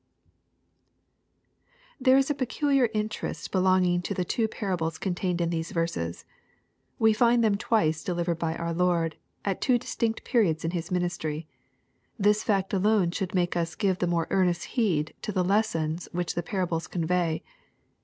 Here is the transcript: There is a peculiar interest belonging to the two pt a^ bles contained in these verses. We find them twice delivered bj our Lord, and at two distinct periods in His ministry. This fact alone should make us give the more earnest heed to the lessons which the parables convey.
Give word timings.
There 1.99 2.17
is 2.17 2.31
a 2.31 2.33
peculiar 2.33 2.89
interest 2.91 3.51
belonging 3.51 4.01
to 4.01 4.15
the 4.15 4.25
two 4.25 4.47
pt 4.47 4.53
a^ 4.61 4.75
bles 4.75 4.97
contained 4.99 5.39
in 5.41 5.51
these 5.51 5.69
verses. 5.69 6.25
We 6.97 7.13
find 7.13 7.43
them 7.43 7.55
twice 7.55 8.03
delivered 8.03 8.39
bj 8.39 8.59
our 8.59 8.73
Lord, 8.73 9.17
and 9.45 9.51
at 9.57 9.61
two 9.61 9.77
distinct 9.77 10.23
periods 10.23 10.65
in 10.65 10.71
His 10.71 10.89
ministry. 10.89 11.45
This 12.17 12.41
fact 12.43 12.73
alone 12.73 13.11
should 13.11 13.35
make 13.35 13.55
us 13.55 13.75
give 13.75 13.99
the 13.99 14.07
more 14.07 14.25
earnest 14.31 14.69
heed 14.73 15.13
to 15.21 15.31
the 15.31 15.43
lessons 15.43 16.09
which 16.13 16.33
the 16.33 16.41
parables 16.41 16.87
convey. 16.87 17.43